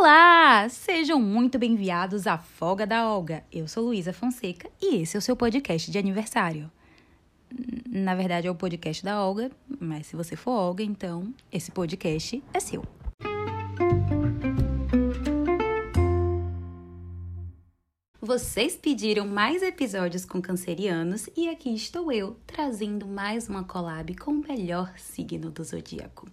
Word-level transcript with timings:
Olá! 0.00 0.68
Sejam 0.68 1.20
muito 1.20 1.58
bem-vindos 1.58 2.28
à 2.28 2.38
Folga 2.38 2.86
da 2.86 3.10
Olga. 3.12 3.42
Eu 3.50 3.66
sou 3.66 3.82
Luísa 3.82 4.12
Fonseca 4.12 4.70
e 4.80 5.02
esse 5.02 5.16
é 5.16 5.18
o 5.18 5.20
seu 5.20 5.34
podcast 5.34 5.90
de 5.90 5.98
aniversário. 5.98 6.70
Na 7.84 8.14
verdade, 8.14 8.46
é 8.46 8.50
o 8.50 8.54
podcast 8.54 9.04
da 9.04 9.20
Olga, 9.20 9.50
mas 9.80 10.06
se 10.06 10.14
você 10.14 10.36
for 10.36 10.52
Olga, 10.52 10.84
então 10.84 11.34
esse 11.50 11.72
podcast 11.72 12.40
é 12.54 12.60
seu. 12.60 12.84
Vocês 18.28 18.76
pediram 18.76 19.26
mais 19.26 19.62
episódios 19.62 20.26
com 20.26 20.42
cancerianos 20.42 21.30
e 21.34 21.48
aqui 21.48 21.74
estou 21.74 22.12
eu 22.12 22.36
trazendo 22.46 23.06
mais 23.06 23.48
uma 23.48 23.64
collab 23.64 24.14
com 24.16 24.32
o 24.32 24.46
melhor 24.46 24.92
signo 24.98 25.50
do 25.50 25.64
zodíaco. 25.64 26.28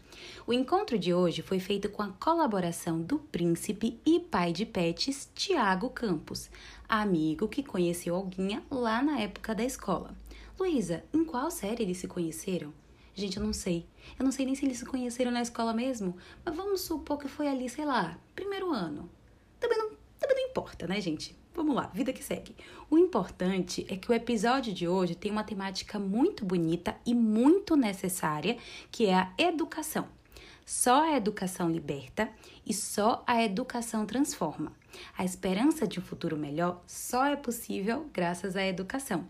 O 0.46 0.52
encontro 0.52 1.00
de 1.00 1.14
hoje 1.14 1.42
foi 1.42 1.58
feito 1.58 1.88
com 1.88 2.02
a 2.02 2.10
colaboração 2.10 3.02
do 3.02 3.18
príncipe 3.18 3.98
e 4.06 4.20
pai 4.20 4.52
de 4.52 4.66
pets 4.66 5.32
Tiago 5.34 5.90
Campos, 5.90 6.50
amigo 6.90 7.48
que 7.48 7.64
conheceu 7.64 8.14
Alguinha 8.14 8.62
lá 8.70 9.02
na 9.02 9.22
época 9.22 9.56
da 9.56 9.64
escola. 9.64 10.14
Luísa, 10.60 11.02
em 11.14 11.24
qual 11.24 11.50
série 11.50 11.84
eles 11.84 12.00
se 12.00 12.10
conheceram? 12.10 12.74
Gente, 13.14 13.38
eu 13.38 13.44
não 13.44 13.54
sei. 13.54 13.88
Eu 14.20 14.26
não 14.26 14.34
sei 14.34 14.46
nem 14.46 14.54
se 14.54 14.66
eles 14.66 14.80
se 14.80 14.86
conheceram 14.86 15.32
na 15.32 15.42
escola 15.42 15.74
mesmo, 15.74 16.18
mas 16.44 16.54
vamos 16.54 16.82
supor 16.82 17.18
que 17.18 17.30
foi 17.30 17.48
ali, 17.48 17.70
sei 17.70 17.86
lá, 17.86 18.20
primeiro 18.36 18.74
ano. 18.74 19.10
Também 19.62 19.78
não, 19.78 19.92
também 20.20 20.36
não 20.36 20.50
importa, 20.50 20.88
né, 20.88 21.00
gente? 21.00 21.45
Vamos 21.56 21.74
lá, 21.74 21.88
vida 21.94 22.12
que 22.12 22.22
segue. 22.22 22.54
O 22.90 22.98
importante 22.98 23.86
é 23.90 23.96
que 23.96 24.12
o 24.12 24.14
episódio 24.14 24.74
de 24.74 24.90
hoje 24.90 25.16
tem 25.16 25.32
uma 25.32 25.44
temática 25.44 25.98
muito 25.98 26.44
bonita 26.44 26.98
e 27.06 27.16
muito 27.16 27.78
necessária, 27.78 28.58
que 28.92 29.06
é 29.06 29.16
a 29.16 29.32
educação. 29.38 30.06
Só 30.66 31.04
a 31.04 31.16
educação 31.16 31.70
liberta 31.72 32.30
e 32.66 32.74
só 32.74 33.24
a 33.26 33.42
educação 33.42 34.06
transforma. 34.06 34.74
A 35.18 35.24
esperança 35.24 35.88
de 35.88 35.98
um 35.98 36.04
futuro 36.04 36.36
melhor 36.36 36.84
só 36.86 37.26
é 37.26 37.38
possível 37.38 38.10
graças 38.12 38.58
à 38.58 38.66
educação. 38.66 39.26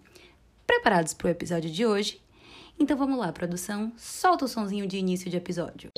Preparados 0.65 1.13
para 1.13 1.27
o 1.27 1.31
episódio 1.31 1.69
de 1.69 1.85
hoje? 1.85 2.19
Então 2.79 2.97
vamos 2.97 3.19
lá, 3.19 3.31
produção, 3.31 3.93
solta 3.95 4.45
o 4.45 4.47
sonzinho 4.47 4.87
de 4.87 4.97
início 4.97 5.29
de 5.29 5.37
episódio. 5.37 5.91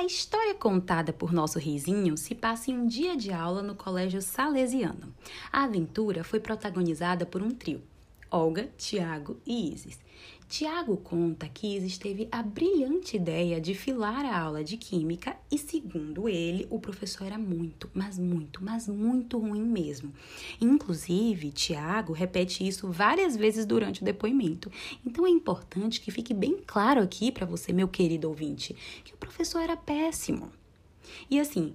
A 0.00 0.04
história 0.04 0.54
contada 0.54 1.12
por 1.12 1.30
nosso 1.30 1.58
reizinho 1.58 2.16
se 2.16 2.34
passa 2.34 2.70
em 2.70 2.78
um 2.78 2.86
dia 2.86 3.14
de 3.14 3.30
aula 3.30 3.62
no 3.62 3.74
Colégio 3.74 4.22
Salesiano. 4.22 5.14
A 5.52 5.64
aventura 5.64 6.24
foi 6.24 6.40
protagonizada 6.40 7.26
por 7.26 7.42
um 7.42 7.50
trio: 7.50 7.82
Olga, 8.30 8.70
Tiago 8.78 9.40
e 9.44 9.72
Isis. 9.72 9.98
Tiago 10.48 10.96
conta 10.96 11.48
que 11.48 11.76
Isis 11.76 11.96
teve 11.96 12.28
a 12.30 12.42
brilhante 12.42 13.16
ideia 13.16 13.60
de 13.60 13.74
filar 13.74 14.24
a 14.24 14.36
aula 14.36 14.64
de 14.64 14.76
química 14.76 15.36
e, 15.50 15.56
segundo 15.56 16.28
ele, 16.28 16.66
o 16.70 16.80
professor 16.80 17.26
era 17.26 17.38
muito, 17.38 17.88
mas 17.94 18.18
muito, 18.18 18.62
mas 18.62 18.88
muito 18.88 19.38
ruim 19.38 19.62
mesmo. 19.62 20.12
Inclusive, 20.60 21.52
Tiago 21.52 22.12
repete 22.12 22.66
isso 22.66 22.90
várias 22.90 23.36
vezes 23.36 23.64
durante 23.64 24.02
o 24.02 24.04
depoimento. 24.04 24.70
Então 25.06 25.26
é 25.26 25.30
importante 25.30 26.00
que 26.00 26.10
fique 26.10 26.34
bem 26.34 26.58
claro 26.66 27.00
aqui 27.00 27.30
para 27.30 27.46
você, 27.46 27.72
meu 27.72 27.86
querido 27.86 28.28
ouvinte, 28.28 28.74
que 29.04 29.14
o 29.14 29.18
professor 29.18 29.60
era 29.60 29.76
péssimo. 29.76 30.50
E 31.30 31.38
assim, 31.38 31.74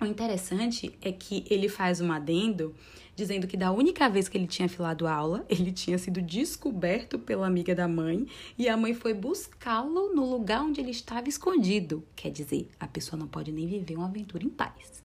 o 0.00 0.04
interessante 0.04 0.92
é 1.00 1.12
que 1.12 1.44
ele 1.48 1.68
faz 1.68 2.00
um 2.00 2.12
adendo 2.12 2.74
dizendo 3.14 3.46
que 3.46 3.56
da 3.56 3.70
única 3.70 4.08
vez 4.08 4.28
que 4.28 4.36
ele 4.36 4.46
tinha 4.46 4.68
filado 4.68 5.06
aula, 5.06 5.44
ele 5.50 5.72
tinha 5.72 5.98
sido 5.98 6.20
descoberto 6.20 7.18
pela 7.18 7.46
amiga 7.46 7.74
da 7.74 7.88
mãe 7.88 8.26
e 8.58 8.68
a 8.68 8.76
mãe 8.76 8.94
foi 8.94 9.14
buscá-lo 9.14 10.14
no 10.14 10.24
lugar 10.28 10.62
onde 10.62 10.80
ele 10.80 10.90
estava 10.90 11.28
escondido. 11.28 12.04
Quer 12.16 12.30
dizer, 12.30 12.68
a 12.78 12.86
pessoa 12.86 13.18
não 13.18 13.26
pode 13.26 13.52
nem 13.52 13.66
viver 13.66 13.96
uma 13.96 14.06
aventura 14.06 14.44
em 14.44 14.50
paz. 14.50 15.02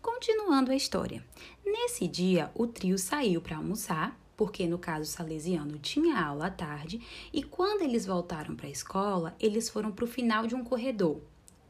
Continuando 0.00 0.72
a 0.72 0.76
história. 0.76 1.24
Nesse 1.64 2.08
dia, 2.08 2.50
o 2.54 2.66
trio 2.66 2.98
saiu 2.98 3.40
para 3.40 3.56
almoçar, 3.56 4.18
porque 4.36 4.66
no 4.66 4.78
caso 4.78 5.10
salesiano 5.10 5.78
tinha 5.78 6.18
aula 6.18 6.46
à 6.46 6.50
tarde, 6.50 7.00
e 7.32 7.42
quando 7.42 7.82
eles 7.82 8.04
voltaram 8.04 8.56
para 8.56 8.66
a 8.66 8.70
escola, 8.70 9.36
eles 9.38 9.68
foram 9.68 9.92
para 9.92 10.04
o 10.04 10.08
final 10.08 10.46
de 10.46 10.54
um 10.54 10.64
corredor. 10.64 11.20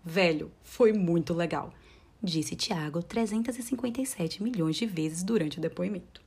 Velho, 0.05 0.51
foi 0.63 0.93
muito 0.93 1.35
legal 1.35 1.73
disse 2.23 2.55
Tiago 2.55 3.03
357 3.03 4.43
milhões 4.43 4.77
de 4.77 4.87
vezes 4.87 5.23
durante 5.23 5.59
o 5.59 5.61
depoimento. 5.61 6.21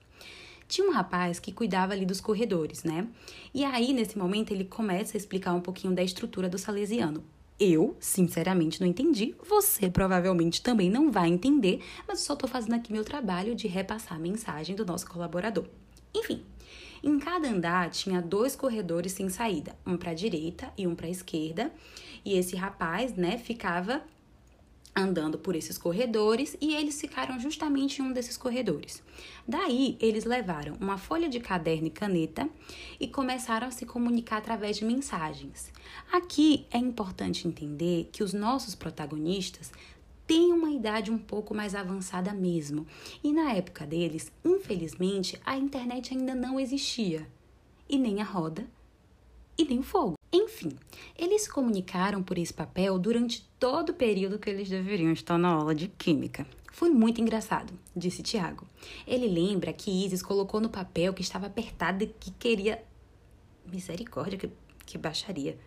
Tinha 0.68 0.88
um 0.88 0.92
rapaz 0.92 1.40
que 1.40 1.52
cuidava 1.52 1.94
ali 1.94 2.06
dos 2.06 2.20
corredores, 2.20 2.84
né? 2.84 3.08
E 3.54 3.64
aí, 3.64 3.94
nesse 3.94 4.18
momento, 4.18 4.52
ele 4.52 4.66
começa 4.66 5.16
a 5.16 5.20
explicar 5.20 5.54
um 5.54 5.62
pouquinho 5.62 5.94
da 5.94 6.04
estrutura 6.04 6.50
do 6.50 6.58
salesiano. 6.58 7.24
Eu, 7.60 7.96
sinceramente, 8.00 8.82
não 8.82 8.88
entendi. 8.88 9.36
Você 9.48 9.90
provavelmente 9.90 10.62
também 10.62 10.90
não 10.90 11.12
vai 11.12 11.30
entender, 11.30 11.82
mas 12.08 12.20
eu 12.20 12.26
só 12.26 12.34
estou 12.34 12.50
fazendo 12.50 12.74
aqui 12.74 12.92
meu 12.92 13.06
trabalho 13.06 13.56
de 13.56 13.68
repassar 13.68 14.18
a 14.18 14.22
mensagem 14.22 14.76
do 14.76 14.86
nosso 14.86 15.08
colaborador. 15.08 15.66
Enfim, 16.14 16.44
em 17.02 17.20
cada 17.20 17.48
andar 17.48 17.92
tinha 17.92 18.22
dois 18.22 18.56
corredores 18.56 19.14
sem 19.14 19.30
saída, 19.30 19.76
um 19.86 19.96
para 19.96 20.12
a 20.12 20.16
direita 20.16 20.74
e 20.78 20.88
um 20.88 20.96
para 20.96 21.08
a 21.08 21.12
esquerda. 21.12 21.72
E 22.26 22.34
esse 22.34 22.56
rapaz, 22.56 23.14
né, 23.14 23.38
ficava 23.38 24.02
andando 24.96 25.38
por 25.38 25.56
esses 25.56 25.78
corredores 25.78 26.56
e 26.62 26.74
eles 26.74 27.00
ficaram 27.00 27.38
justamente 27.40 28.02
em 28.02 28.06
um 28.06 28.14
desses 28.14 28.38
corredores. 28.38 29.04
Daí, 29.46 29.98
eles 30.00 30.24
levaram 30.24 30.76
uma 30.80 30.98
folha 30.98 31.28
de 31.28 31.40
caderno 31.40 31.88
e 31.88 31.92
caneta 31.92 32.50
e 33.00 33.08
começaram 33.08 33.68
a 33.68 33.72
se 33.72 33.86
comunicar 33.86 34.38
através 34.38 34.78
de 34.78 34.86
mensagens. 34.86 35.72
Aqui 36.12 36.66
é 36.72 36.78
importante 36.78 37.48
entender 37.48 38.10
que 38.12 38.24
os 38.24 38.34
nossos 38.34 38.74
protagonistas 38.74 39.72
têm 40.26 40.54
uma 40.54 40.72
idade 40.72 41.12
um 41.12 41.18
pouco 41.18 41.54
mais 41.54 41.76
avançada 41.76 42.34
mesmo. 42.34 42.88
E 43.24 43.34
na 43.34 43.52
época 43.52 43.86
deles, 43.86 44.32
infelizmente, 44.44 45.40
a 45.46 45.58
internet 45.58 46.14
ainda 46.14 46.34
não 46.34 46.60
existia. 46.60 47.28
E 47.88 48.00
nem 48.00 48.22
a 48.22 48.24
roda, 48.24 48.66
e 49.58 49.66
nem 49.66 49.80
o 49.80 49.84
fogo. 49.84 50.16
Enfim, 50.36 50.74
eles 51.18 51.44
se 51.44 51.50
comunicaram 51.50 52.22
por 52.22 52.38
esse 52.38 52.54
papel 52.54 53.00
durante 53.00 53.48
todo 53.58 53.92
o 53.92 53.94
período 53.94 54.38
que 54.38 54.50
eles 54.50 54.68
deveriam 54.68 55.14
estar 55.14 55.38
na 55.38 55.48
aula 55.48 55.74
de 55.74 55.88
química. 55.88 56.46
Foi 56.74 56.90
muito 56.90 57.22
engraçado, 57.22 57.74
disse 57.96 58.22
Tiago. 58.22 58.68
Ele 59.08 59.28
lembra 59.28 59.72
que 59.72 59.90
Isis 59.90 60.22
colocou 60.22 60.60
no 60.60 60.70
papel 60.70 61.14
que 61.14 61.22
estava 61.22 61.48
apertada 61.48 62.04
e 62.04 62.08
que 62.08 62.32
queria. 62.32 62.84
Misericórdia, 63.72 64.38
que, 64.38 64.50
que 64.86 64.98
baixaria. 64.98 65.58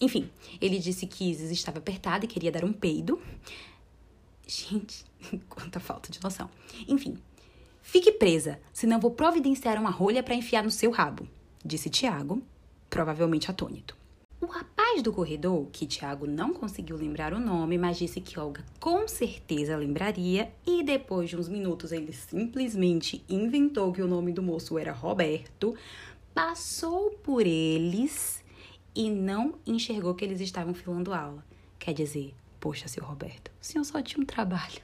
Enfim, 0.00 0.30
ele 0.58 0.78
disse 0.78 1.06
que 1.06 1.30
Isis 1.30 1.50
estava 1.50 1.76
apertada 1.76 2.24
e 2.24 2.28
queria 2.28 2.50
dar 2.50 2.64
um 2.64 2.72
peido. 2.72 3.20
Gente, 4.48 5.04
quanta 5.50 5.78
falta 5.78 6.10
de 6.10 6.18
noção. 6.22 6.48
Enfim, 6.88 7.18
fique 7.82 8.10
presa, 8.12 8.58
senão 8.72 8.98
vou 8.98 9.10
providenciar 9.10 9.78
uma 9.78 9.90
rolha 9.90 10.22
para 10.22 10.34
enfiar 10.34 10.64
no 10.64 10.70
seu 10.70 10.90
rabo, 10.90 11.28
disse 11.62 11.90
Tiago, 11.90 12.42
provavelmente 12.92 13.50
atônito. 13.50 13.96
O 14.38 14.44
rapaz 14.44 15.00
do 15.00 15.14
corredor, 15.14 15.66
que 15.72 15.86
Tiago 15.86 16.26
não 16.26 16.52
conseguiu 16.52 16.94
lembrar 16.94 17.32
o 17.32 17.40
nome, 17.40 17.78
mas 17.78 17.96
disse 17.96 18.20
que 18.20 18.38
Olga 18.38 18.62
com 18.78 19.08
certeza 19.08 19.74
lembraria, 19.74 20.52
e 20.66 20.82
depois 20.82 21.30
de 21.30 21.36
uns 21.38 21.48
minutos 21.48 21.90
ele 21.90 22.12
simplesmente 22.12 23.24
inventou 23.30 23.94
que 23.94 24.02
o 24.02 24.06
nome 24.06 24.30
do 24.30 24.42
moço 24.42 24.76
era 24.78 24.92
Roberto, 24.92 25.74
passou 26.34 27.12
por 27.22 27.46
eles 27.46 28.44
e 28.94 29.08
não 29.08 29.54
enxergou 29.66 30.14
que 30.14 30.26
eles 30.26 30.42
estavam 30.42 30.74
filando 30.74 31.14
aula. 31.14 31.42
Quer 31.78 31.94
dizer, 31.94 32.34
poxa, 32.60 32.88
seu 32.88 33.02
Roberto, 33.02 33.50
o 33.58 33.64
senhor 33.64 33.84
só 33.84 34.02
tinha 34.02 34.22
um 34.22 34.26
trabalho 34.26 34.82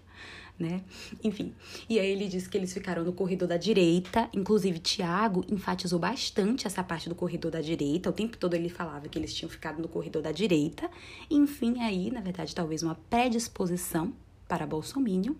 né? 0.58 0.82
Enfim. 1.22 1.54
E 1.88 1.98
aí 1.98 2.10
ele 2.10 2.26
disse 2.26 2.48
que 2.48 2.56
eles 2.56 2.72
ficaram 2.72 3.04
no 3.04 3.12
corredor 3.12 3.48
da 3.48 3.56
direita. 3.56 4.28
Inclusive, 4.32 4.78
Tiago 4.78 5.44
enfatizou 5.48 5.98
bastante 5.98 6.66
essa 6.66 6.82
parte 6.82 7.08
do 7.08 7.14
corredor 7.14 7.50
da 7.50 7.60
direita. 7.60 8.10
O 8.10 8.12
tempo 8.12 8.36
todo 8.36 8.54
ele 8.54 8.68
falava 8.68 9.08
que 9.08 9.18
eles 9.18 9.32
tinham 9.32 9.48
ficado 9.48 9.80
no 9.80 9.88
corredor 9.88 10.22
da 10.22 10.32
direita. 10.32 10.90
Enfim, 11.30 11.80
aí, 11.80 12.10
na 12.10 12.20
verdade, 12.20 12.54
talvez 12.54 12.82
uma 12.82 12.96
predisposição 13.08 14.12
para 14.48 14.66
Bolsonaro. 14.66 15.36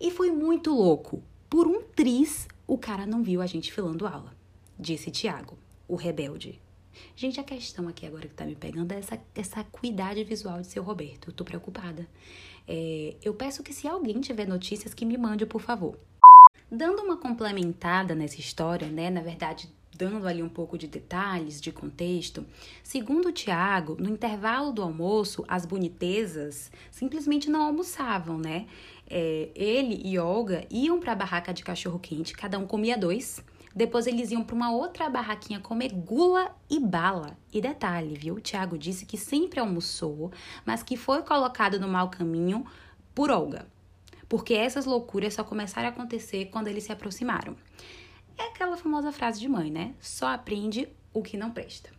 E 0.00 0.10
foi 0.10 0.32
muito 0.32 0.74
louco. 0.74 1.22
Por 1.48 1.66
um 1.68 1.82
tris, 1.82 2.48
o 2.66 2.76
cara 2.76 3.06
não 3.06 3.22
viu 3.22 3.40
a 3.40 3.46
gente 3.46 3.72
filando 3.72 4.06
aula, 4.06 4.34
disse 4.78 5.10
Tiago, 5.10 5.56
o 5.86 5.94
rebelde. 5.94 6.60
Gente, 7.16 7.40
a 7.40 7.44
questão 7.44 7.88
aqui 7.88 8.06
agora 8.06 8.28
que 8.28 8.34
tá 8.34 8.44
me 8.44 8.54
pegando 8.54 8.92
é 8.92 8.98
essa, 8.98 9.20
essa 9.34 9.66
visual 10.26 10.60
de 10.60 10.66
seu 10.66 10.82
Roberto. 10.82 11.30
Eu 11.30 11.34
tô 11.34 11.44
preocupada. 11.44 12.06
É, 12.66 13.16
eu 13.22 13.34
peço 13.34 13.62
que 13.62 13.72
se 13.72 13.88
alguém 13.88 14.20
tiver 14.20 14.46
notícias, 14.46 14.94
que 14.94 15.04
me 15.04 15.16
mande, 15.16 15.46
por 15.46 15.60
favor. 15.60 15.98
Dando 16.70 17.02
uma 17.02 17.16
complementada 17.16 18.14
nessa 18.14 18.40
história, 18.40 18.88
né? 18.88 19.10
Na 19.10 19.20
verdade, 19.20 19.68
dando 19.94 20.26
ali 20.26 20.42
um 20.42 20.48
pouco 20.48 20.78
de 20.78 20.86
detalhes, 20.86 21.60
de 21.60 21.70
contexto, 21.70 22.44
segundo 22.82 23.32
Tiago, 23.32 23.96
no 24.00 24.08
intervalo 24.08 24.72
do 24.72 24.82
almoço, 24.82 25.44
as 25.46 25.66
bonitezas 25.66 26.72
simplesmente 26.90 27.50
não 27.50 27.62
almoçavam, 27.62 28.38
né? 28.38 28.66
É, 29.08 29.50
ele 29.54 30.00
e 30.04 30.18
Olga 30.18 30.66
iam 30.70 30.98
para 30.98 31.12
a 31.12 31.16
barraca 31.16 31.52
de 31.52 31.62
cachorro-quente, 31.62 32.32
cada 32.32 32.58
um 32.58 32.66
comia 32.66 32.96
dois, 32.96 33.44
Depois 33.74 34.06
eles 34.06 34.30
iam 34.30 34.44
para 34.44 34.54
uma 34.54 34.70
outra 34.70 35.08
barraquinha 35.08 35.60
comer 35.60 35.92
gula 35.92 36.54
e 36.68 36.78
bala. 36.78 37.36
E 37.52 37.60
detalhe, 37.60 38.14
viu? 38.14 38.34
O 38.34 38.40
Tiago 38.40 38.76
disse 38.76 39.06
que 39.06 39.16
sempre 39.16 39.60
almoçou, 39.60 40.30
mas 40.64 40.82
que 40.82 40.96
foi 40.96 41.22
colocado 41.22 41.80
no 41.80 41.88
mau 41.88 42.10
caminho 42.10 42.66
por 43.14 43.30
Olga. 43.30 43.66
Porque 44.28 44.54
essas 44.54 44.86
loucuras 44.86 45.34
só 45.34 45.44
começaram 45.44 45.88
a 45.88 45.90
acontecer 45.90 46.46
quando 46.46 46.68
eles 46.68 46.84
se 46.84 46.92
aproximaram. 46.92 47.56
É 48.36 48.44
aquela 48.44 48.76
famosa 48.76 49.12
frase 49.12 49.40
de 49.40 49.48
mãe, 49.48 49.70
né? 49.70 49.94
Só 50.00 50.28
aprende 50.28 50.88
o 51.12 51.22
que 51.22 51.36
não 51.36 51.50
presta. 51.50 51.90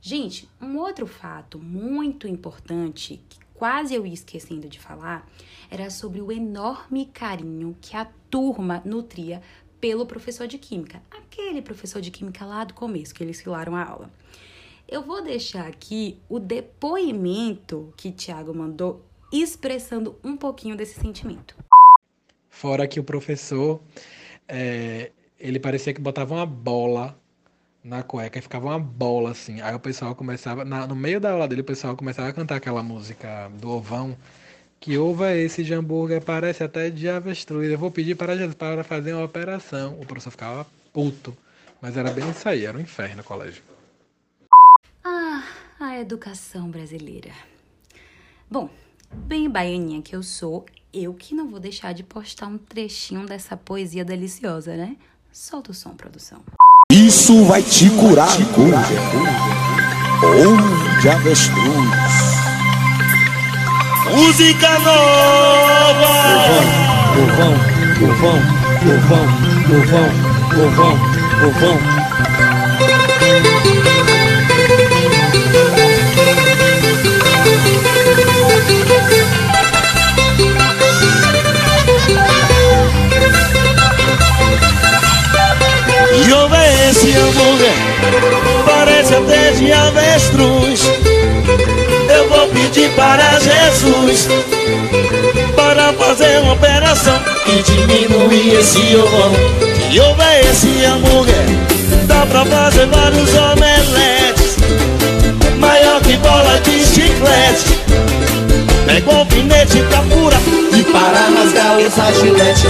Gente, 0.00 0.48
um 0.60 0.76
outro 0.76 1.06
fato 1.06 1.58
muito 1.58 2.28
importante 2.28 3.20
que 3.28 3.38
quase 3.54 3.94
eu 3.94 4.06
ia 4.06 4.14
esquecendo 4.14 4.68
de 4.68 4.78
falar 4.78 5.28
era 5.70 5.90
sobre 5.90 6.20
o 6.20 6.30
enorme 6.30 7.06
carinho 7.06 7.76
que 7.80 7.96
a 7.96 8.06
turma 8.30 8.80
nutria 8.84 9.42
pelo 9.80 10.06
professor 10.06 10.46
de 10.46 10.58
química, 10.58 11.02
aquele 11.10 11.62
professor 11.62 12.00
de 12.00 12.10
química 12.10 12.44
lá 12.44 12.64
do 12.64 12.74
começo 12.74 13.14
que 13.14 13.22
eles 13.22 13.40
filaram 13.40 13.76
a 13.76 13.84
aula. 13.84 14.10
Eu 14.88 15.02
vou 15.02 15.22
deixar 15.22 15.66
aqui 15.66 16.18
o 16.28 16.38
depoimento 16.38 17.92
que 17.96 18.10
Tiago 18.10 18.54
mandou 18.54 19.04
expressando 19.32 20.18
um 20.24 20.36
pouquinho 20.36 20.76
desse 20.76 20.98
sentimento. 20.98 21.54
Fora 22.48 22.88
que 22.88 22.98
o 22.98 23.04
professor, 23.04 23.80
é, 24.48 25.12
ele 25.38 25.60
parecia 25.60 25.92
que 25.92 26.00
botava 26.00 26.34
uma 26.34 26.46
bola 26.46 27.18
na 27.84 28.02
cueca 28.02 28.38
e 28.38 28.42
ficava 28.42 28.66
uma 28.66 28.78
bola 28.78 29.30
assim. 29.30 29.60
Aí 29.60 29.74
o 29.74 29.80
pessoal 29.80 30.14
começava, 30.14 30.64
na, 30.64 30.86
no 30.86 30.96
meio 30.96 31.20
da 31.20 31.32
aula 31.32 31.46
dele, 31.46 31.60
o 31.60 31.64
pessoal 31.64 31.94
começava 31.96 32.28
a 32.28 32.32
cantar 32.32 32.56
aquela 32.56 32.82
música 32.82 33.50
do 33.60 33.70
ovão. 33.70 34.16
Que 34.80 34.96
ovo 34.96 35.24
é 35.24 35.36
esse 35.36 35.64
de 35.64 35.74
hambúrguer? 35.74 36.22
Parece 36.22 36.62
até 36.62 36.88
de 36.90 37.08
avestruz. 37.08 37.70
Eu 37.70 37.78
vou 37.78 37.90
pedir 37.90 38.14
para 38.14 38.36
Jesus 38.36 38.54
para 38.54 38.84
fazer 38.84 39.12
uma 39.12 39.24
operação. 39.24 39.98
O 40.00 40.06
professor 40.06 40.30
ficava 40.30 40.66
puto. 40.92 41.36
Mas 41.80 41.96
era 41.96 42.10
bem 42.10 42.28
isso 42.30 42.48
aí, 42.48 42.64
era 42.64 42.76
um 42.76 42.80
inferno 42.80 43.18
no 43.18 43.24
colégio. 43.24 43.62
Ah, 45.04 45.42
a 45.78 45.98
educação 46.00 46.70
brasileira. 46.70 47.30
Bom, 48.50 48.68
bem 49.12 49.48
baianinha 49.48 50.02
que 50.02 50.14
eu 50.14 50.22
sou, 50.22 50.66
eu 50.92 51.14
que 51.14 51.34
não 51.34 51.48
vou 51.48 51.60
deixar 51.60 51.92
de 51.92 52.02
postar 52.02 52.46
um 52.46 52.58
trechinho 52.58 53.26
dessa 53.26 53.56
poesia 53.56 54.04
deliciosa, 54.04 54.76
né? 54.76 54.96
Solta 55.30 55.70
o 55.70 55.74
som, 55.74 55.90
produção. 55.90 56.42
Isso 56.90 57.44
vai 57.44 57.62
te 57.62 57.90
curar, 57.90 58.34
te 58.36 58.44
curar. 58.46 58.88
Ou 60.24 61.00
de 61.00 61.08
avestruz. 61.08 62.07
Música 64.10 64.78
nova! 64.78 66.08
Ovão, 67.22 67.54
ovão, 68.02 68.38
ovão, 68.88 69.26
ovão, 69.76 69.78
ovão, 69.82 70.10
ovão, 70.66 70.94
ovão. 71.48 71.78
E 86.14 86.32
ouve 86.32 86.56
esse 86.88 87.10
hambúrguer, 87.16 87.74
parece 88.66 89.14
até 89.14 89.52
de 89.52 89.72
avestruz. 89.72 90.97
Pedir 92.68 92.94
para 92.96 93.40
Jesus 93.40 94.28
para 95.56 95.90
fazer 95.94 96.38
uma 96.42 96.52
operação 96.52 97.18
e 97.46 97.62
diminuir 97.62 98.56
esse 98.56 98.94
ovão. 98.94 99.32
E 99.90 99.98
ouve 99.98 100.40
esse 100.50 100.84
hambúrguer, 100.84 101.46
dá 102.06 102.26
pra 102.26 102.44
fazer 102.44 102.84
vários 102.88 103.30
omeletes, 103.34 104.56
maior 105.58 106.02
que 106.02 106.18
bola 106.18 106.60
de 106.60 106.84
chiclete. 106.84 107.72
Pega 108.84 109.14
o 109.14 109.16
alfinete 109.16 109.82
pra 109.88 110.02
furar 110.02 110.40
e 110.78 110.84
para 110.92 111.40
rasgar 111.40 111.80
essa 111.80 112.12
gilete. 112.20 112.66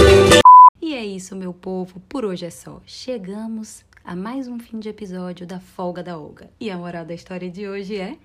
E 0.81 0.93
é 0.93 1.03
isso, 1.03 1.35
meu 1.35 1.51
povo. 1.51 2.01
Por 2.07 2.23
hoje 2.23 2.45
é 2.45 2.49
só. 2.49 2.79
Chegamos 2.85 3.83
a 4.05 4.15
mais 4.15 4.47
um 4.47 4.59
fim 4.59 4.79
de 4.79 4.87
episódio 4.87 5.45
da 5.45 5.59
Folga 5.59 6.01
da 6.01 6.17
Olga. 6.17 6.49
E 6.57 6.71
a 6.71 6.77
moral 6.77 7.03
da 7.03 7.13
história 7.13 7.51
de 7.51 7.67
hoje 7.67 7.97
é. 7.97 8.15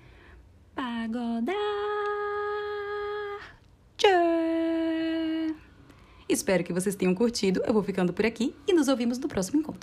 Pagodar! 1.05 1.53
Tchê! 3.95 5.53
Espero 6.27 6.63
que 6.63 6.73
vocês 6.73 6.95
tenham 6.95 7.13
curtido. 7.13 7.61
Eu 7.63 7.73
vou 7.73 7.83
ficando 7.83 8.11
por 8.11 8.25
aqui 8.25 8.55
e 8.67 8.73
nos 8.73 8.87
ouvimos 8.87 9.19
no 9.19 9.27
próximo 9.27 9.59
encontro. 9.59 9.81